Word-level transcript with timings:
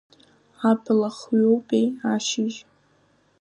Абла 0.69 1.09
хҩоупеи 1.17 1.87
ашьыжь?! 2.13 2.59